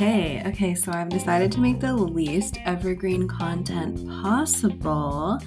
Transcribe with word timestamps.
Hey, 0.00 0.42
okay, 0.46 0.74
so 0.74 0.92
I've 0.92 1.08
decided 1.08 1.50
to 1.52 1.60
make 1.60 1.80
the 1.80 1.92
least 1.92 2.58
evergreen 2.64 3.26
content 3.26 4.08
possible. 4.22 5.38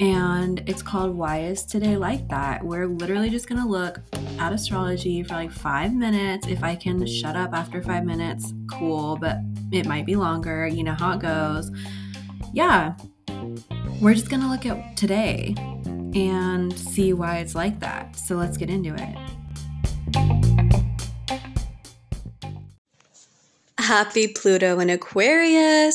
And 0.00 0.62
it's 0.66 0.82
called 0.82 1.14
Why 1.14 1.42
Is 1.42 1.64
Today 1.64 1.96
Like 1.96 2.28
That? 2.28 2.64
We're 2.64 2.86
literally 2.86 3.30
just 3.30 3.48
gonna 3.48 3.66
look 3.66 4.00
at 4.38 4.52
astrology 4.52 5.22
for 5.22 5.34
like 5.34 5.52
five 5.52 5.94
minutes. 5.94 6.48
If 6.48 6.62
I 6.62 6.74
can 6.74 7.06
shut 7.06 7.36
up 7.36 7.54
after 7.54 7.80
five 7.80 8.04
minutes, 8.04 8.52
cool, 8.70 9.16
but 9.16 9.38
it 9.72 9.86
might 9.86 10.04
be 10.04 10.16
longer. 10.16 10.66
You 10.66 10.82
know 10.82 10.96
how 10.98 11.12
it 11.12 11.20
goes. 11.20 11.70
Yeah, 12.52 12.96
we're 14.02 14.14
just 14.14 14.28
gonna 14.28 14.50
look 14.50 14.66
at 14.66 14.96
today 14.96 15.54
and 16.14 16.76
see 16.78 17.12
why 17.12 17.38
it's 17.38 17.54
like 17.54 17.80
that. 17.80 18.16
So 18.16 18.36
let's 18.36 18.56
get 18.56 18.70
into 18.70 18.94
it. 18.94 19.16
Happy 23.78 24.28
Pluto 24.28 24.80
in 24.80 24.90
Aquarius. 24.90 25.94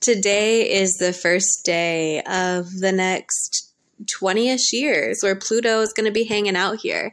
Today 0.00 0.70
is 0.70 0.96
the 0.96 1.12
first 1.12 1.64
day 1.64 2.22
of 2.22 2.80
the 2.80 2.92
next 2.92 3.72
20 4.10 4.48
ish 4.48 4.72
years 4.72 5.20
where 5.22 5.36
Pluto 5.36 5.80
is 5.80 5.92
going 5.92 6.06
to 6.06 6.12
be 6.12 6.24
hanging 6.24 6.56
out 6.56 6.80
here. 6.80 7.12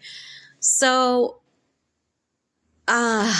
So, 0.60 1.42
uh, 2.88 3.34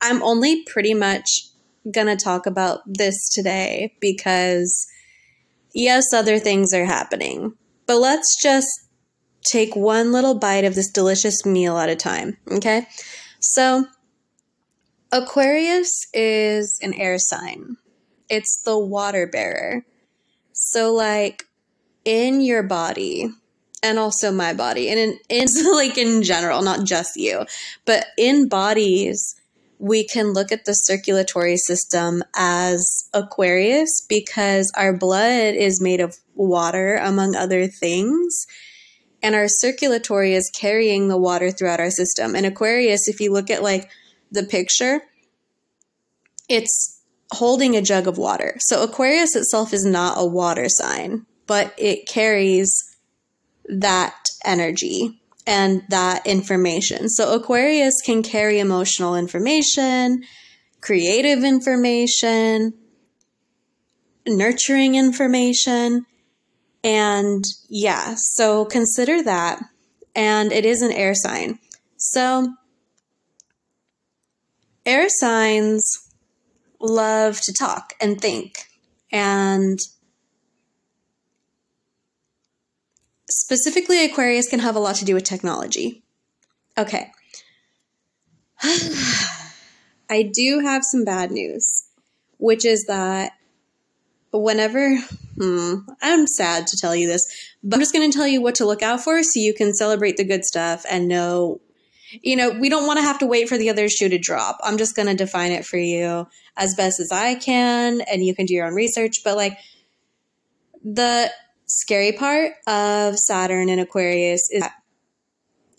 I'm 0.00 0.22
only 0.22 0.64
pretty 0.64 0.94
much 0.94 1.48
going 1.90 2.06
to 2.06 2.16
talk 2.16 2.46
about 2.46 2.80
this 2.86 3.28
today 3.28 3.94
because, 4.00 4.86
yes, 5.74 6.12
other 6.12 6.38
things 6.38 6.72
are 6.72 6.84
happening. 6.84 7.54
But 7.92 7.98
let's 7.98 8.40
just 8.40 8.88
take 9.44 9.76
one 9.76 10.12
little 10.12 10.34
bite 10.34 10.64
of 10.64 10.74
this 10.74 10.90
delicious 10.90 11.44
meal 11.44 11.76
at 11.76 11.90
a 11.90 11.94
time, 11.94 12.38
okay? 12.50 12.86
So, 13.38 13.84
Aquarius 15.12 15.90
is 16.14 16.78
an 16.82 16.94
air 16.94 17.18
sign. 17.18 17.76
It's 18.30 18.62
the 18.62 18.78
water 18.78 19.26
bearer. 19.26 19.84
So 20.54 20.94
like 20.94 21.44
in 22.06 22.40
your 22.40 22.62
body 22.62 23.28
and 23.82 23.98
also 23.98 24.32
my 24.32 24.54
body 24.54 24.88
and 24.88 24.98
in, 24.98 25.18
in 25.28 25.46
like 25.74 25.98
in 25.98 26.22
general, 26.22 26.62
not 26.62 26.86
just 26.86 27.16
you, 27.16 27.44
but 27.84 28.06
in 28.16 28.48
bodies, 28.48 29.34
we 29.82 30.06
can 30.06 30.32
look 30.32 30.52
at 30.52 30.64
the 30.64 30.74
circulatory 30.74 31.56
system 31.56 32.22
as 32.36 33.08
Aquarius 33.12 34.06
because 34.08 34.70
our 34.76 34.96
blood 34.96 35.56
is 35.56 35.80
made 35.80 35.98
of 35.98 36.18
water, 36.36 36.94
among 36.94 37.34
other 37.34 37.66
things. 37.66 38.46
And 39.24 39.34
our 39.34 39.48
circulatory 39.48 40.34
is 40.34 40.52
carrying 40.54 41.08
the 41.08 41.18
water 41.18 41.50
throughout 41.50 41.80
our 41.80 41.90
system. 41.90 42.36
And 42.36 42.46
Aquarius, 42.46 43.08
if 43.08 43.18
you 43.18 43.32
look 43.32 43.50
at 43.50 43.64
like 43.64 43.90
the 44.30 44.44
picture, 44.44 45.02
it's 46.48 47.02
holding 47.32 47.74
a 47.74 47.82
jug 47.82 48.06
of 48.06 48.16
water. 48.16 48.54
So 48.60 48.84
Aquarius 48.84 49.34
itself 49.34 49.72
is 49.72 49.84
not 49.84 50.14
a 50.16 50.24
water 50.24 50.68
sign, 50.68 51.26
but 51.48 51.74
it 51.76 52.06
carries 52.06 52.96
that 53.68 54.28
energy 54.44 55.21
and 55.46 55.82
that 55.88 56.26
information. 56.26 57.08
So 57.08 57.34
Aquarius 57.34 58.00
can 58.04 58.22
carry 58.22 58.58
emotional 58.58 59.14
information, 59.16 60.22
creative 60.80 61.44
information, 61.44 62.74
nurturing 64.26 64.94
information. 64.94 66.06
And 66.84 67.44
yeah, 67.68 68.14
so 68.16 68.64
consider 68.64 69.22
that. 69.22 69.60
And 70.14 70.52
it 70.52 70.64
is 70.64 70.82
an 70.82 70.92
air 70.92 71.14
sign. 71.14 71.58
So 71.96 72.52
air 74.84 75.06
signs 75.08 76.08
love 76.80 77.40
to 77.42 77.52
talk 77.52 77.94
and 78.00 78.20
think. 78.20 78.66
And 79.10 79.78
specifically, 83.32 84.04
Aquarius 84.04 84.48
can 84.48 84.60
have 84.60 84.76
a 84.76 84.80
lot 84.80 84.96
to 84.96 85.04
do 85.04 85.14
with 85.14 85.24
technology. 85.24 86.02
Okay. 86.76 87.10
I 88.62 90.30
do 90.32 90.60
have 90.60 90.82
some 90.84 91.04
bad 91.04 91.30
news, 91.30 91.84
which 92.38 92.64
is 92.64 92.84
that 92.84 93.32
whenever, 94.32 94.98
hmm, 95.36 95.74
I'm 96.00 96.26
sad 96.26 96.66
to 96.68 96.76
tell 96.76 96.94
you 96.94 97.06
this, 97.06 97.26
but 97.62 97.76
I'm 97.76 97.80
just 97.80 97.92
going 97.92 98.10
to 98.10 98.16
tell 98.16 98.26
you 98.26 98.40
what 98.40 98.56
to 98.56 98.66
look 98.66 98.82
out 98.82 99.02
for 99.02 99.22
so 99.22 99.40
you 99.40 99.54
can 99.54 99.74
celebrate 99.74 100.16
the 100.16 100.24
good 100.24 100.44
stuff 100.44 100.84
and 100.88 101.08
know 101.08 101.60
you 102.20 102.36
know, 102.36 102.50
we 102.50 102.68
don't 102.68 102.86
want 102.86 102.98
to 102.98 103.02
have 103.02 103.18
to 103.20 103.26
wait 103.26 103.48
for 103.48 103.56
the 103.56 103.70
other 103.70 103.88
shoe 103.88 104.08
to 104.08 104.18
drop. 104.18 104.58
I'm 104.62 104.76
just 104.76 104.94
going 104.94 105.08
to 105.08 105.14
define 105.14 105.52
it 105.52 105.64
for 105.64 105.78
you 105.78 106.26
as 106.56 106.74
best 106.74 107.00
as 107.00 107.10
I 107.10 107.34
can, 107.36 108.02
and 108.02 108.22
you 108.24 108.34
can 108.34 108.46
do 108.46 108.52
your 108.54 108.66
own 108.66 108.74
research. 108.74 109.24
But 109.24 109.36
like 109.36 109.56
the 110.84 111.30
scary 111.72 112.12
part 112.12 112.52
of 112.66 113.18
Saturn 113.18 113.68
and 113.68 113.80
Aquarius 113.80 114.48
is. 114.50 114.64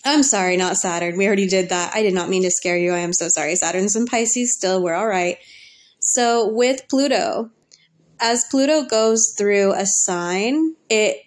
I'm 0.06 0.24
sorry, 0.24 0.58
not 0.58 0.76
Saturn. 0.76 1.18
We 1.18 1.28
already 1.28 1.48
did 1.48 1.70
that. 1.70 1.96
I 1.96 2.02
did 2.02 2.14
not 2.14 2.28
mean 2.28 2.44
to 2.44 2.52
scare 2.52 2.78
you. 2.78 2.92
I 2.92 3.00
am 3.00 3.14
so 3.14 3.30
sorry. 3.30 3.56
Saturn's 3.56 3.96
in 3.96 4.06
Pisces 4.06 4.54
still. 4.54 4.84
We're 4.84 4.96
all 4.96 5.08
right. 5.08 5.38
So 6.00 6.50
with 6.50 6.90
Pluto, 6.90 7.52
as 8.20 8.44
Pluto 8.52 8.84
goes 8.84 9.34
through 9.38 9.74
a 9.74 9.86
sign, 9.86 10.76
it 10.90 11.22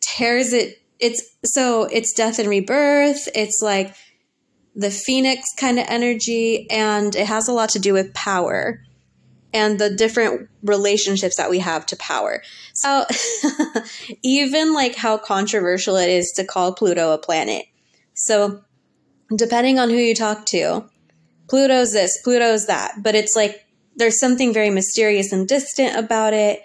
tears 0.00 0.52
it. 0.52 0.82
It's 0.98 1.22
so 1.44 1.84
it's 1.84 2.12
death 2.12 2.38
and 2.40 2.48
rebirth. 2.48 3.28
It's 3.34 3.60
like 3.62 3.94
the 4.74 4.90
phoenix 4.90 5.46
kind 5.56 5.78
of 5.78 5.86
energy, 5.88 6.68
and 6.70 7.14
it 7.14 7.26
has 7.26 7.46
a 7.46 7.52
lot 7.52 7.68
to 7.70 7.78
do 7.78 7.92
with 7.92 8.14
power 8.14 8.80
and 9.52 9.78
the 9.78 9.90
different 9.90 10.48
relationships 10.62 11.36
that 11.36 11.50
we 11.50 11.58
have 11.58 11.86
to 11.86 11.96
power. 11.96 12.42
So, 12.72 13.04
even 14.22 14.72
like 14.72 14.94
how 14.94 15.18
controversial 15.18 15.96
it 15.96 16.08
is 16.08 16.32
to 16.32 16.44
call 16.44 16.74
Pluto 16.74 17.12
a 17.12 17.18
planet. 17.18 17.66
So, 18.14 18.62
depending 19.34 19.78
on 19.78 19.90
who 19.90 19.96
you 19.96 20.14
talk 20.14 20.46
to, 20.46 20.88
Pluto's 21.48 21.92
this, 21.92 22.18
Pluto's 22.22 22.66
that, 22.66 22.94
but 23.02 23.14
it's 23.14 23.36
like 23.36 23.66
there's 23.96 24.18
something 24.18 24.54
very 24.54 24.70
mysterious 24.70 25.32
and 25.32 25.46
distant 25.46 25.96
about 25.96 26.32
it. 26.32 26.62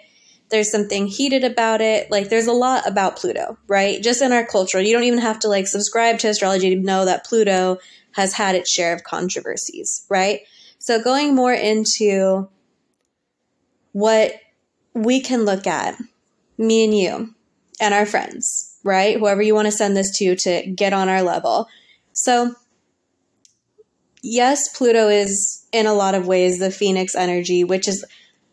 There's 0.50 0.70
something 0.70 1.06
heated 1.06 1.44
about 1.44 1.82
it. 1.82 2.10
Like 2.10 2.30
there's 2.30 2.46
a 2.46 2.52
lot 2.52 2.86
about 2.86 3.16
Pluto, 3.16 3.58
right? 3.66 4.02
Just 4.02 4.22
in 4.22 4.32
our 4.32 4.46
culture. 4.46 4.80
You 4.80 4.94
don't 4.94 5.04
even 5.04 5.18
have 5.18 5.38
to 5.40 5.48
like 5.48 5.66
subscribe 5.66 6.18
to 6.20 6.28
astrology 6.28 6.74
to 6.74 6.80
know 6.80 7.04
that 7.04 7.26
Pluto 7.26 7.78
has 8.12 8.32
had 8.32 8.54
its 8.54 8.70
share 8.70 8.94
of 8.94 9.04
controversies, 9.04 10.06
right? 10.08 10.40
So 10.78 11.02
going 11.02 11.34
more 11.34 11.52
into 11.52 12.48
what 13.92 14.32
we 14.94 15.20
can 15.20 15.44
look 15.44 15.66
at, 15.66 15.96
me 16.56 16.84
and 16.84 16.96
you 16.96 17.34
and 17.80 17.94
our 17.94 18.06
friends, 18.06 18.78
right? 18.84 19.18
Whoever 19.18 19.42
you 19.42 19.54
want 19.54 19.66
to 19.66 19.72
send 19.72 19.96
this 19.96 20.16
to 20.18 20.36
to 20.36 20.66
get 20.70 20.92
on 20.92 21.08
our 21.08 21.22
level. 21.22 21.68
So, 22.12 22.54
yes, 24.22 24.76
Pluto 24.76 25.08
is 25.08 25.66
in 25.72 25.86
a 25.86 25.94
lot 25.94 26.14
of 26.14 26.26
ways 26.26 26.58
the 26.58 26.70
Phoenix 26.70 27.14
energy, 27.14 27.64
which 27.64 27.86
is 27.86 28.04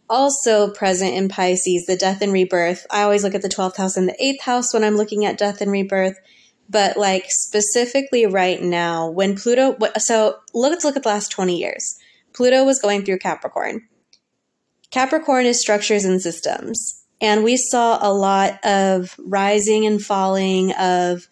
also 0.09 0.69
present 0.69 1.15
in 1.15 1.29
Pisces, 1.29 1.85
the 1.87 1.95
death 1.95 2.21
and 2.21 2.31
rebirth. 2.31 2.85
I 2.91 3.01
always 3.01 3.23
look 3.23 3.33
at 3.33 3.41
the 3.41 3.49
12th 3.49 3.77
house 3.77 3.97
and 3.97 4.07
the 4.07 4.17
8th 4.21 4.41
house 4.41 4.73
when 4.73 4.83
I'm 4.83 4.97
looking 4.97 5.25
at 5.25 5.37
death 5.37 5.61
and 5.61 5.71
rebirth. 5.71 6.17
But 6.69 6.97
like 6.97 7.25
specifically 7.27 8.25
right 8.25 8.61
now, 8.61 9.09
when 9.09 9.35
Pluto, 9.35 9.77
so 9.97 10.37
let's 10.53 10.83
look 10.83 10.95
at 10.95 11.03
the 11.03 11.09
last 11.09 11.31
20 11.31 11.57
years. 11.57 11.97
Pluto 12.33 12.63
was 12.65 12.79
going 12.79 13.05
through 13.05 13.19
Capricorn. 13.19 13.87
Capricorn 14.95 15.45
is 15.45 15.59
structures 15.59 16.05
and 16.05 16.21
systems. 16.21 17.03
And 17.19 17.43
we 17.43 17.57
saw 17.57 17.99
a 18.01 18.13
lot 18.13 18.63
of 18.63 19.13
rising 19.19 19.85
and 19.85 20.01
falling 20.01 20.71
of 20.71 21.27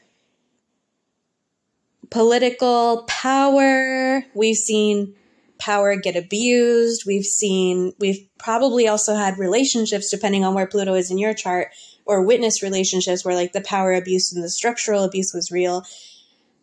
political 2.09 3.05
power. 3.07 4.25
We've 4.35 4.57
seen 4.57 5.15
power 5.59 5.95
get 5.95 6.17
abused. 6.17 7.03
We've 7.07 7.23
seen, 7.23 7.93
we've 7.99 8.27
probably 8.37 8.89
also 8.89 9.15
had 9.15 9.37
relationships, 9.37 10.11
depending 10.11 10.43
on 10.43 10.53
where 10.53 10.67
Pluto 10.67 10.95
is 10.95 11.09
in 11.09 11.17
your 11.17 11.33
chart, 11.33 11.69
or 12.05 12.21
witness 12.21 12.61
relationships 12.61 13.23
where 13.23 13.33
like 13.33 13.53
the 13.53 13.61
power 13.61 13.93
abuse 13.93 14.33
and 14.33 14.43
the 14.43 14.49
structural 14.49 15.05
abuse 15.05 15.31
was 15.33 15.53
real. 15.53 15.85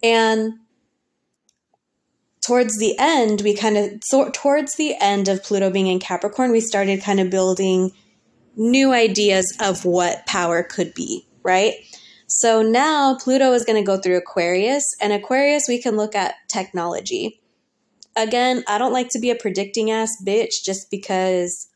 And 0.02 0.52
towards 2.42 2.78
the 2.78 2.96
end, 2.98 3.42
we 3.42 3.54
kind 3.54 3.76
of, 3.76 4.02
so, 4.02 4.31
towards 4.31 4.76
the 4.76 4.94
end 5.00 5.28
of 5.28 5.42
Pluto 5.42 5.70
being 5.70 5.87
in 5.87 6.00
Capricorn, 6.00 6.52
we 6.52 6.60
started 6.60 7.02
kind 7.02 7.20
of 7.20 7.31
building 7.31 7.92
new 8.56 8.92
ideas 8.92 9.56
of 9.60 9.84
what 9.84 10.26
power 10.26 10.62
could 10.62 10.94
be, 10.94 11.26
right? 11.42 11.75
So 12.26 12.62
now 12.62 13.16
Pluto 13.16 13.52
is 13.52 13.64
going 13.64 13.82
to 13.82 13.87
go 13.87 13.98
through 13.98 14.16
Aquarius, 14.16 14.84
and 15.00 15.12
Aquarius, 15.12 15.64
we 15.69 15.82
can 15.82 15.96
look 15.96 16.14
at 16.14 16.37
technology. 16.48 17.40
Again, 18.16 18.64
I 18.69 18.78
don't 18.78 18.92
like 18.92 19.08
to 19.10 19.19
be 19.19 19.31
a 19.31 19.34
predicting 19.34 19.90
ass 19.90 20.10
bitch 20.25 20.62
just 20.64 20.90
because 20.90 21.69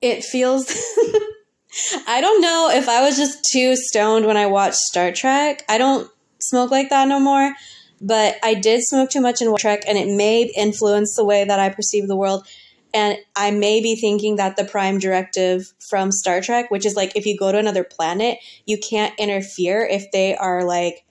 it 0.00 0.24
feels 0.24 0.66
I 2.08 2.20
don't 2.20 2.40
know 2.40 2.70
if 2.72 2.88
I 2.88 3.02
was 3.02 3.16
just 3.16 3.44
too 3.44 3.76
stoned 3.76 4.26
when 4.26 4.36
I 4.36 4.46
watched 4.46 4.76
Star 4.76 5.12
Trek. 5.12 5.64
I 5.68 5.78
don't 5.78 6.10
smoke 6.40 6.70
like 6.70 6.90
that 6.90 7.06
no 7.06 7.20
more. 7.20 7.54
But 8.00 8.36
I 8.42 8.54
did 8.54 8.82
smoke 8.82 9.10
too 9.10 9.20
much 9.20 9.42
in 9.42 9.54
Trek, 9.56 9.82
and 9.86 9.98
it 9.98 10.08
may 10.08 10.42
influence 10.56 11.14
the 11.14 11.24
way 11.24 11.44
that 11.44 11.60
I 11.60 11.68
perceive 11.68 12.08
the 12.08 12.16
world. 12.16 12.46
And 12.92 13.18
I 13.36 13.50
may 13.50 13.80
be 13.80 13.94
thinking 13.94 14.36
that 14.36 14.56
the 14.56 14.64
prime 14.64 14.98
directive 14.98 15.72
from 15.88 16.10
Star 16.10 16.40
Trek, 16.40 16.70
which 16.70 16.86
is 16.86 16.96
like 16.96 17.14
if 17.14 17.26
you 17.26 17.36
go 17.36 17.52
to 17.52 17.58
another 17.58 17.84
planet, 17.84 18.38
you 18.66 18.78
can't 18.78 19.14
interfere 19.18 19.84
if 19.84 20.10
they 20.10 20.34
are 20.34 20.64
like, 20.64 21.04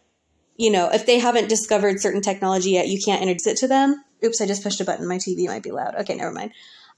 you 0.57 0.71
know, 0.71 0.89
if 0.91 1.06
they 1.06 1.19
haven't 1.19 1.47
discovered 1.47 2.01
certain 2.01 2.21
technology 2.21 2.71
yet, 2.71 2.89
you 2.89 3.00
can't 3.00 3.21
introduce 3.21 3.47
it 3.47 3.57
to 3.57 3.68
them. 3.68 4.03
Oops, 4.25 4.41
I 4.41 4.45
just 4.45 4.63
pushed 4.63 4.81
a 4.81 4.86
button. 4.86 5.07
My 5.07 5.18
TV 5.18 5.47
might 5.47 5.63
be 5.63 5.71
loud. 5.71 5.95
Okay, 5.95 6.15
never 6.15 6.31
mind. 6.31 6.51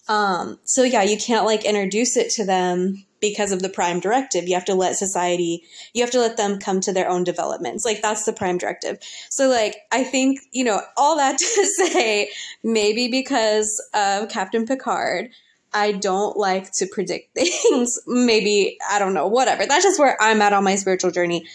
Um, 0.08 0.60
so 0.64 0.84
yeah, 0.84 1.04
you 1.04 1.18
can't 1.18 1.46
like 1.46 1.64
introduce 1.64 2.18
it 2.18 2.32
to 2.32 2.46
them 2.46 3.06
because 3.22 3.52
of 3.52 3.62
the 3.62 3.70
prime 3.70 4.00
directive. 4.00 4.48
You 4.48 4.56
have 4.56 4.66
to 4.66 4.76
let 4.76 4.98
society, 4.98 5.64
you 5.94 6.02
have 6.02 6.12
to 6.12 6.20
let 6.20 6.38
them 6.38 6.60
come 6.60 6.82
to 6.82 6.92
their 6.92 7.08
own 7.08 7.24
developments. 7.24 7.86
Like 7.86 8.02
that's 8.02 8.26
the 8.26 8.34
prime 8.34 8.58
directive. 8.58 8.98
So 9.30 9.48
like 9.48 9.78
I 9.92 10.04
think, 10.04 10.40
you 10.52 10.64
know, 10.64 10.82
all 10.98 11.18
that 11.18 11.38
to 11.38 11.66
say, 11.78 12.32
maybe 12.64 13.08
because 13.08 13.82
of 13.94 14.30
Captain 14.30 14.66
Picard, 14.66 15.30
I 15.74 15.94
don't 15.94 16.36
like 16.36 16.72
to 16.74 16.88
predict 16.88 17.36
things. 17.36 18.00
maybe, 18.06 18.78
I 18.90 19.00
don't 19.00 19.14
know, 19.14 19.28
whatever. 19.28 19.66
That's 19.66 19.84
just 19.84 20.00
where 20.00 20.22
I'm 20.22 20.42
at 20.42 20.54
on 20.54 20.64
my 20.64 20.76
spiritual 20.76 21.12
journey. 21.12 21.46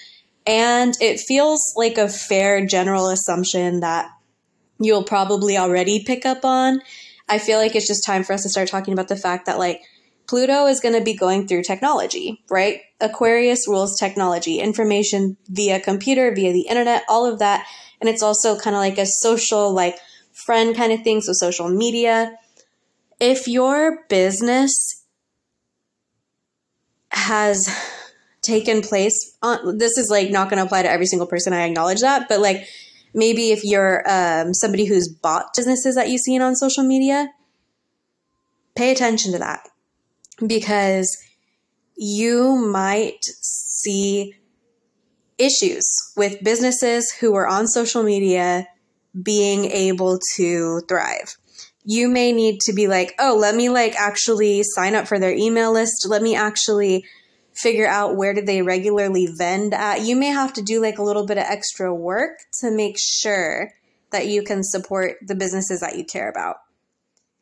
And 0.47 0.95
it 1.01 1.19
feels 1.19 1.75
like 1.77 1.99
a 1.99 2.09
fair 2.09 2.65
general 2.65 3.09
assumption 3.09 3.81
that 3.81 4.09
you'll 4.79 5.03
probably 5.03 5.59
already 5.59 6.05
pick 6.05 6.25
up 6.25 6.45
on 6.45 6.81
I 7.29 7.39
feel 7.39 7.59
like 7.59 7.75
it's 7.75 7.89
just 7.89 8.05
time 8.05 8.23
for 8.23 8.33
us 8.33 8.43
to 8.45 8.49
start 8.49 8.69
talking 8.69 8.93
about 8.93 9.09
the 9.09 9.17
fact 9.17 9.47
that 9.47 9.59
like 9.59 9.83
Pluto 10.27 10.67
is 10.67 10.81
going 10.81 10.95
to 10.95 11.05
be 11.05 11.15
going 11.15 11.47
through 11.47 11.63
technology, 11.63 12.43
right? 12.51 12.81
Aquarius 13.01 13.69
rules 13.69 13.99
technology, 13.99 14.59
information 14.59 15.37
via 15.49 15.79
computer, 15.81 16.35
via 16.35 16.53
the 16.53 16.67
internet, 16.69 17.05
all 17.09 17.31
of 17.31 17.39
that. 17.39 17.67
And 18.01 18.11
it's 18.11 18.23
also 18.23 18.59
kind 18.59 18.75
of 18.75 18.81
like 18.81 18.99
a 18.99 19.07
social, 19.07 19.73
like 19.73 19.99
friend 20.33 20.77
kind 20.77 20.93
of 20.93 21.03
thing. 21.03 21.21
So 21.21 21.33
social 21.33 21.69
media. 21.69 22.37
If 23.21 23.47
your 23.49 24.05
business 24.09 25.05
has 27.11 27.69
taken 28.43 28.83
place 28.83 29.37
on, 29.43 29.79
this 29.79 29.97
is 29.97 30.11
like 30.11 30.31
not 30.31 30.51
going 30.51 30.59
to 30.59 30.67
apply 30.67 30.83
to 30.83 30.91
every 30.91 31.07
single 31.07 31.27
person. 31.27 31.53
I 31.53 31.67
acknowledge 31.67 32.01
that. 32.01 32.29
But 32.29 32.41
like, 32.41 32.67
maybe 33.15 33.53
if 33.53 33.65
you're 33.65 34.03
um, 34.11 34.53
somebody 34.53 34.87
who's 34.87 35.09
bought 35.09 35.55
businesses 35.57 35.95
that 35.95 36.11
you've 36.11 36.21
seen 36.21 36.43
on 36.43 36.57
social 36.57 36.85
media, 36.85 37.31
pay 38.75 38.91
attention 38.91 39.33
to 39.33 39.39
that 39.39 39.69
because 40.45 41.17
you 41.97 42.57
might 42.57 43.23
see 43.23 44.35
issues 45.39 45.87
with 46.17 46.43
businesses 46.43 47.11
who 47.21 47.35
are 47.35 47.47
on 47.47 47.67
social 47.67 48.03
media 48.03 48.67
being 49.23 49.65
able 49.67 50.19
to 50.35 50.81
thrive. 50.89 51.37
You 51.85 52.09
may 52.09 52.33
need 52.33 52.61
to 52.63 52.73
be 52.73 52.89
like, 52.89 53.15
oh, 53.19 53.37
let 53.39 53.55
me 53.55 53.69
like 53.69 53.95
actually 53.95 54.63
sign 54.63 54.95
up 54.95 55.07
for 55.07 55.19
their 55.19 55.33
email 55.33 55.73
list. 55.73 56.07
Let 56.09 56.23
me 56.23 56.35
actually 56.35 57.05
figure 57.55 57.87
out 57.87 58.17
where 58.17 58.35
do 58.35 58.43
they 58.43 58.61
regularly 58.63 59.29
vend 59.39 59.73
at. 59.73 60.03
You 60.03 60.17
may 60.17 60.29
have 60.29 60.53
to 60.55 60.63
do 60.63 60.81
like 60.81 60.99
a 60.99 61.03
little 61.03 61.27
bit 61.27 61.39
of 61.39 61.45
extra 61.45 61.95
work 61.95 62.39
to 62.61 62.71
make 62.71 62.97
sure 62.99 63.71
that 64.11 64.27
you 64.27 64.43
can 64.43 64.63
support 64.63 65.17
the 65.27 65.35
businesses 65.35 65.81
that 65.81 65.97
you 65.97 66.05
care 66.05 66.29
about. 66.29 66.57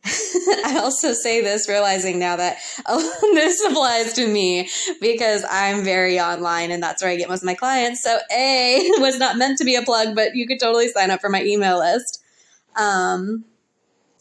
I 0.65 0.81
also 0.83 1.15
say 1.15 1.41
this 1.41 1.69
realizing 1.69 2.19
now 2.19 2.37
that 2.37 2.59
this 2.87 3.65
applies 3.65 4.12
to 4.15 4.27
me 4.27 4.69
because 5.01 5.45
I'm 5.51 5.83
very 5.83 6.21
online 6.21 6.71
and 6.71 6.83
that's 6.83 7.03
where 7.03 7.11
I 7.11 7.17
get 7.17 7.29
most 7.29 7.43
of 7.43 7.47
my 7.47 7.55
clients. 7.55 8.03
So 8.03 8.19
A 8.31 8.91
was 8.99 9.19
not 9.19 9.39
meant 9.39 9.59
to 9.59 9.65
be 9.65 9.77
a 9.77 9.83
plug, 9.83 10.15
but 10.15 10.37
you 10.37 10.47
could 10.47 10.61
totally 10.61 10.89
sign 10.89 11.11
up 11.11 11.21
for 11.21 11.31
my 11.31 11.43
email 11.43 11.79
list. 11.79 12.23
Um, 12.77 13.45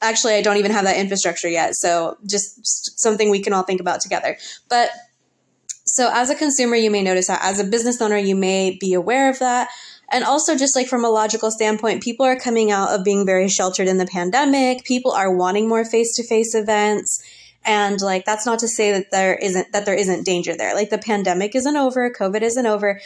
actually, 0.02 0.36
I 0.36 0.42
don't 0.42 0.58
even 0.58 0.72
have 0.72 0.86
that 0.86 0.98
infrastructure 0.98 1.50
yet. 1.50 1.76
So 1.76 2.18
just, 2.26 2.60
just 2.60 3.00
something 3.00 3.30
we 3.30 3.42
can 3.42 3.52
all 3.52 3.64
think 3.64 3.82
about 3.82 4.00
together. 4.00 4.38
But 4.70 4.90
so, 5.94 6.10
as 6.12 6.32
a 6.32 6.36
consumer, 6.36 6.76
you 6.76 6.90
may 6.90 7.04
notice 7.04 7.28
that. 7.28 7.44
As 7.44 7.60
a 7.60 7.64
business 7.64 8.02
owner, 8.02 8.18
you 8.18 8.36
may 8.36 8.76
be 8.80 8.96
aware 8.96 9.30
of 9.30 9.38
that. 9.38 9.70
And 10.12 10.24
also, 10.24 10.58
just 10.58 10.76
like 10.76 10.88
from 10.88 11.06
a 11.06 11.10
logical 11.10 11.52
standpoint, 11.52 12.02
people 12.02 12.26
are 12.26 12.36
coming 12.36 12.72
out 12.72 12.90
of 12.90 13.04
being 13.04 13.28
very 13.28 13.48
sheltered 13.48 13.88
in 13.88 14.00
the 14.00 14.08
pandemic. 14.08 14.86
People 14.86 15.12
are 15.12 15.32
wanting 15.32 15.70
more 15.70 15.86
face 15.86 16.16
to 16.16 16.24
face 16.24 16.56
events. 16.56 17.24
And 17.64 18.02
like, 18.02 18.26
that's 18.26 18.48
not 18.48 18.58
to 18.60 18.68
say 18.68 18.94
that 18.94 19.12
there 19.12 19.36
isn't, 19.36 19.72
that 19.74 19.86
there 19.86 19.94
isn't 19.94 20.26
danger 20.26 20.58
there. 20.58 20.74
Like, 20.74 20.90
the 20.90 20.98
pandemic 20.98 21.54
isn't 21.54 21.78
over, 21.78 22.12
COVID 22.12 22.42
isn't 22.42 22.66
over, 22.66 23.00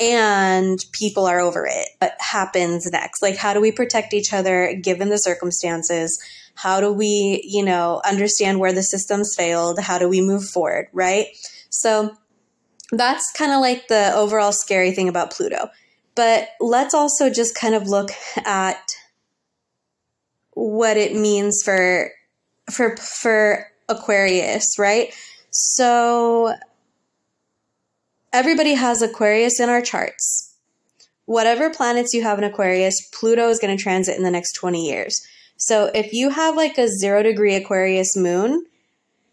and 0.00 0.84
people 0.90 1.24
are 1.24 1.38
over 1.38 1.68
it. 1.70 1.88
What 2.00 2.16
happens 2.18 2.90
next? 2.90 3.22
Like, 3.22 3.36
how 3.36 3.54
do 3.54 3.60
we 3.60 3.70
protect 3.70 4.12
each 4.12 4.32
other 4.32 4.74
given 4.74 5.08
the 5.08 5.18
circumstances? 5.18 6.20
How 6.56 6.80
do 6.80 6.92
we, 6.92 7.44
you 7.44 7.64
know, 7.64 8.02
understand 8.04 8.58
where 8.58 8.72
the 8.72 8.82
systems 8.82 9.36
failed? 9.36 9.78
How 9.78 9.98
do 9.98 10.08
we 10.08 10.20
move 10.20 10.44
forward? 10.48 10.88
Right? 10.92 11.28
So 11.70 12.16
that's 12.92 13.30
kind 13.32 13.52
of 13.52 13.60
like 13.60 13.88
the 13.88 14.12
overall 14.14 14.52
scary 14.52 14.92
thing 14.92 15.08
about 15.08 15.32
Pluto. 15.32 15.68
But 16.14 16.48
let's 16.60 16.94
also 16.94 17.30
just 17.30 17.54
kind 17.54 17.74
of 17.74 17.88
look 17.88 18.10
at 18.44 18.96
what 20.50 20.96
it 20.96 21.14
means 21.14 21.62
for 21.64 22.10
for 22.70 22.96
for 22.96 23.66
Aquarius, 23.88 24.78
right? 24.78 25.14
So 25.50 26.54
everybody 28.32 28.74
has 28.74 29.00
Aquarius 29.00 29.60
in 29.60 29.68
our 29.68 29.80
charts. 29.80 30.56
Whatever 31.26 31.70
planets 31.70 32.14
you 32.14 32.22
have 32.22 32.38
in 32.38 32.44
Aquarius, 32.44 33.08
Pluto 33.12 33.48
is 33.48 33.58
going 33.58 33.76
to 33.76 33.82
transit 33.82 34.16
in 34.16 34.22
the 34.22 34.30
next 34.30 34.54
20 34.54 34.84
years. 34.84 35.20
So 35.56 35.90
if 35.94 36.12
you 36.12 36.30
have 36.30 36.56
like 36.56 36.78
a 36.78 36.88
0 36.88 37.22
degree 37.22 37.54
Aquarius 37.54 38.16
moon, 38.16 38.64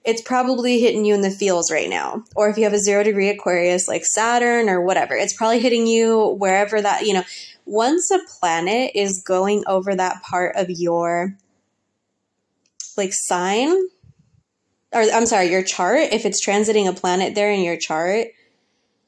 it's 0.05 0.21
probably 0.21 0.79
hitting 0.79 1.03
you 1.03 1.15
in 1.15 1.21
the 1.21 1.31
feels 1.31 1.71
right 1.71 1.89
now. 1.89 2.23
Or 2.35 2.47
if 2.47 2.57
you 2.57 2.63
have 2.63 2.73
a 2.73 2.79
zero 2.79 3.03
degree 3.03 3.29
Aquarius 3.29 3.87
like 3.87 4.05
Saturn 4.05 4.69
or 4.69 4.81
whatever, 4.81 5.15
it's 5.15 5.33
probably 5.33 5.59
hitting 5.59 5.87
you 5.87 6.35
wherever 6.37 6.79
that, 6.81 7.07
you 7.07 7.13
know, 7.13 7.23
once 7.65 8.11
a 8.11 8.19
planet 8.39 8.91
is 8.93 9.23
going 9.25 9.63
over 9.65 9.95
that 9.95 10.21
part 10.21 10.55
of 10.55 10.69
your 10.69 11.35
like 12.95 13.11
sign, 13.11 13.69
or 14.93 15.01
I'm 15.01 15.25
sorry, 15.25 15.49
your 15.49 15.63
chart, 15.63 16.13
if 16.13 16.25
it's 16.25 16.45
transiting 16.45 16.87
a 16.87 16.93
planet 16.93 17.33
there 17.33 17.51
in 17.51 17.61
your 17.61 17.75
chart, 17.75 18.27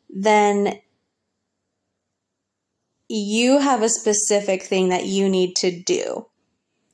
then 0.09 0.79
you 3.07 3.59
have 3.59 3.83
a 3.83 3.89
specific 3.89 4.63
thing 4.63 4.89
that 4.89 5.05
you 5.05 5.29
need 5.29 5.55
to 5.57 5.71
do 5.71 6.25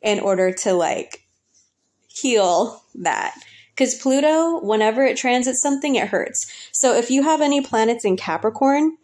in 0.02 0.20
order 0.20 0.52
to 0.52 0.74
like 0.74 1.24
heal 2.08 2.84
that. 2.96 3.34
Because 3.76 3.96
Pluto, 3.96 4.60
whenever 4.60 5.04
it 5.04 5.18
transits 5.18 5.62
something, 5.62 5.96
it 5.96 6.10
hurts. 6.10 6.52
So 6.72 6.96
if 6.96 7.10
you 7.10 7.24
have 7.24 7.42
any 7.42 7.62
planets 7.62 8.06
in 8.06 8.18
Capricorn, 8.18 8.98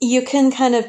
you 0.00 0.22
can 0.22 0.50
kind 0.52 0.74
of 0.74 0.86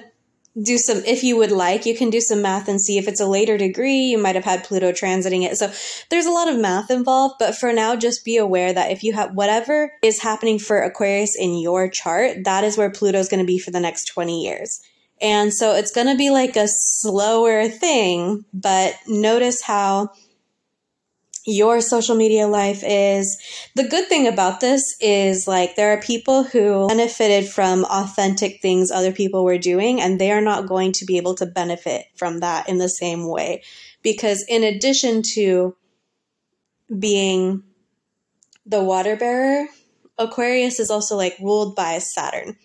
do 0.61 0.77
some, 0.77 0.97
if 1.05 1.23
you 1.23 1.37
would 1.37 1.51
like, 1.51 1.85
you 1.85 1.95
can 1.95 2.09
do 2.09 2.19
some 2.19 2.41
math 2.41 2.67
and 2.67 2.81
see 2.81 2.97
if 2.97 3.07
it's 3.07 3.21
a 3.21 3.25
later 3.25 3.57
degree, 3.57 4.01
you 4.01 4.17
might 4.17 4.35
have 4.35 4.43
had 4.43 4.63
Pluto 4.63 4.91
transiting 4.91 5.43
it. 5.43 5.57
So 5.57 5.71
there's 6.09 6.25
a 6.25 6.31
lot 6.31 6.49
of 6.49 6.59
math 6.59 6.91
involved, 6.91 7.35
but 7.39 7.55
for 7.55 7.71
now, 7.71 7.95
just 7.95 8.25
be 8.25 8.37
aware 8.37 8.73
that 8.73 8.91
if 8.91 9.01
you 9.01 9.13
have 9.13 9.33
whatever 9.33 9.93
is 10.03 10.21
happening 10.21 10.59
for 10.59 10.81
Aquarius 10.81 11.37
in 11.37 11.57
your 11.57 11.87
chart, 11.89 12.43
that 12.43 12.63
is 12.63 12.77
where 12.77 12.91
Pluto 12.91 13.17
is 13.17 13.29
going 13.29 13.39
to 13.39 13.45
be 13.45 13.59
for 13.59 13.71
the 13.71 13.79
next 13.79 14.05
20 14.05 14.43
years. 14.43 14.81
And 15.21 15.53
so 15.53 15.73
it's 15.75 15.91
going 15.91 16.07
to 16.07 16.17
be 16.17 16.31
like 16.31 16.55
a 16.55 16.67
slower 16.67 17.69
thing, 17.69 18.43
but 18.53 18.95
notice 19.07 19.61
how 19.61 20.09
your 21.45 21.81
social 21.81 22.15
media 22.15 22.47
life 22.47 22.83
is. 22.85 23.37
The 23.75 23.87
good 23.87 24.07
thing 24.07 24.27
about 24.27 24.59
this 24.59 24.81
is 24.99 25.47
like 25.47 25.75
there 25.75 25.91
are 25.93 26.01
people 26.01 26.43
who 26.43 26.87
benefited 26.87 27.47
from 27.47 27.85
authentic 27.85 28.61
things 28.61 28.91
other 28.91 29.11
people 29.11 29.43
were 29.43 29.57
doing, 29.57 30.01
and 30.01 30.19
they 30.19 30.31
are 30.31 30.41
not 30.41 30.67
going 30.67 30.91
to 30.93 31.05
be 31.05 31.17
able 31.17 31.35
to 31.35 31.45
benefit 31.45 32.05
from 32.15 32.39
that 32.39 32.69
in 32.69 32.77
the 32.77 32.89
same 32.89 33.27
way. 33.27 33.63
Because 34.03 34.45
in 34.47 34.63
addition 34.63 35.21
to 35.33 35.75
being 36.97 37.63
the 38.65 38.83
water 38.83 39.15
bearer, 39.15 39.67
Aquarius 40.17 40.79
is 40.79 40.91
also 40.91 41.15
like 41.15 41.37
ruled 41.39 41.75
by 41.75 41.97
Saturn. 41.97 42.57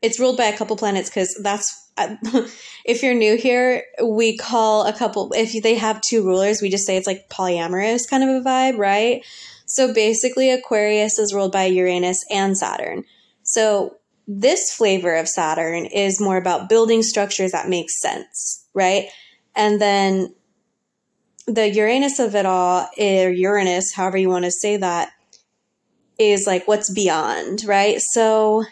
It's 0.00 0.18
ruled 0.18 0.36
by 0.36 0.46
a 0.46 0.56
couple 0.56 0.76
planets 0.76 1.08
because 1.08 1.38
that's 1.42 1.81
Uh, 1.96 2.16
if 2.84 3.02
you're 3.02 3.14
new 3.14 3.36
here, 3.36 3.84
we 4.02 4.36
call 4.36 4.86
a 4.86 4.92
couple, 4.92 5.32
if 5.34 5.62
they 5.62 5.74
have 5.74 6.00
two 6.00 6.24
rulers, 6.24 6.62
we 6.62 6.70
just 6.70 6.86
say 6.86 6.96
it's 6.96 7.06
like 7.06 7.28
polyamorous 7.28 8.08
kind 8.08 8.22
of 8.22 8.30
a 8.30 8.48
vibe, 8.48 8.78
right? 8.78 9.24
So 9.66 9.92
basically, 9.92 10.50
Aquarius 10.50 11.18
is 11.18 11.32
ruled 11.32 11.52
by 11.52 11.64
Uranus 11.64 12.24
and 12.30 12.56
Saturn. 12.56 13.04
So 13.42 13.96
this 14.28 14.72
flavor 14.72 15.14
of 15.14 15.28
Saturn 15.28 15.86
is 15.86 16.20
more 16.20 16.36
about 16.36 16.68
building 16.68 17.02
structures 17.02 17.52
that 17.52 17.68
make 17.68 17.90
sense, 17.90 18.66
right? 18.74 19.08
And 19.54 19.80
then 19.80 20.34
the 21.46 21.68
Uranus 21.68 22.18
of 22.18 22.34
it 22.34 22.46
all, 22.46 22.88
or 22.98 23.30
Uranus, 23.30 23.92
however 23.92 24.16
you 24.16 24.28
want 24.28 24.44
to 24.44 24.50
say 24.50 24.76
that, 24.76 25.10
is 26.18 26.46
like 26.46 26.68
what's 26.68 26.92
beyond, 26.92 27.64
right? 27.64 27.98
So 28.00 28.64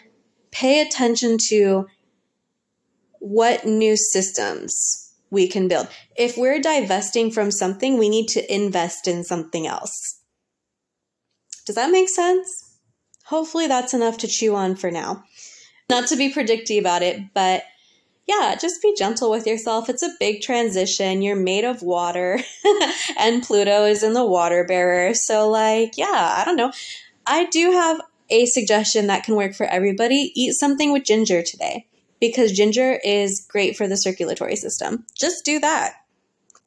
pay 0.51 0.81
attention 0.81 1.37
to 1.49 1.87
what 3.21 3.65
new 3.65 3.95
systems 3.95 5.13
we 5.29 5.47
can 5.47 5.67
build. 5.67 5.87
If 6.17 6.37
we're 6.37 6.59
divesting 6.59 7.31
from 7.31 7.51
something, 7.51 7.97
we 7.97 8.09
need 8.09 8.27
to 8.29 8.53
invest 8.53 9.07
in 9.07 9.23
something 9.23 9.67
else. 9.67 10.19
Does 11.65 11.75
that 11.75 11.91
make 11.91 12.09
sense? 12.09 12.77
Hopefully, 13.25 13.67
that's 13.67 13.93
enough 13.93 14.17
to 14.17 14.27
chew 14.27 14.55
on 14.55 14.75
for 14.75 14.89
now. 14.89 15.23
Not 15.87 16.07
to 16.07 16.17
be 16.17 16.33
predicty 16.33 16.79
about 16.79 17.03
it, 17.03 17.21
but 17.35 17.63
yeah, 18.27 18.55
just 18.59 18.81
be 18.81 18.95
gentle 18.97 19.29
with 19.29 19.45
yourself. 19.45 19.87
It's 19.87 20.03
a 20.03 20.15
big 20.19 20.41
transition. 20.41 21.21
You're 21.21 21.35
made 21.35 21.63
of 21.63 21.83
water, 21.83 22.39
and 23.19 23.43
Pluto 23.43 23.85
is 23.85 24.01
in 24.01 24.13
the 24.13 24.25
water 24.25 24.65
bearer. 24.65 25.13
So, 25.13 25.47
like, 25.47 25.95
yeah, 25.95 26.35
I 26.37 26.43
don't 26.43 26.57
know. 26.57 26.71
I 27.27 27.45
do 27.45 27.71
have 27.71 28.01
a 28.31 28.47
suggestion 28.47 29.07
that 29.07 29.23
can 29.23 29.35
work 29.35 29.53
for 29.53 29.67
everybody 29.67 30.31
eat 30.35 30.53
something 30.53 30.91
with 30.91 31.03
ginger 31.03 31.43
today 31.43 31.85
because 32.21 32.53
ginger 32.53 32.97
is 33.03 33.45
great 33.49 33.75
for 33.75 33.87
the 33.87 33.97
circulatory 33.97 34.55
system. 34.55 35.05
Just 35.13 35.43
do 35.43 35.59
that. 35.59 35.95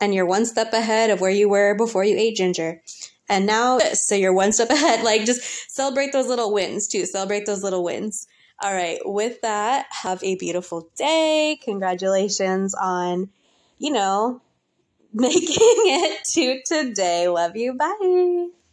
And 0.00 0.12
you're 0.12 0.26
one 0.26 0.44
step 0.44 0.72
ahead 0.74 1.08
of 1.08 1.20
where 1.20 1.30
you 1.30 1.48
were 1.48 1.74
before 1.74 2.04
you 2.04 2.18
ate 2.18 2.36
ginger. 2.36 2.82
And 3.28 3.46
now, 3.46 3.78
so 3.94 4.14
you're 4.14 4.34
one 4.34 4.52
step 4.52 4.68
ahead. 4.70 5.02
Like, 5.02 5.24
just 5.24 5.70
celebrate 5.70 6.12
those 6.12 6.26
little 6.26 6.52
wins 6.52 6.88
too. 6.88 7.06
Celebrate 7.06 7.46
those 7.46 7.62
little 7.62 7.82
wins. 7.82 8.26
All 8.62 8.74
right, 8.74 8.98
with 9.04 9.40
that, 9.40 9.86
have 9.90 10.22
a 10.22 10.36
beautiful 10.36 10.88
day. 10.96 11.58
Congratulations 11.62 12.74
on, 12.74 13.30
you 13.78 13.92
know, 13.92 14.42
making 15.12 15.46
it 15.48 16.24
to 16.34 16.62
today. 16.64 17.28
Love 17.28 17.56
you. 17.56 17.74
Bye. 17.74 18.63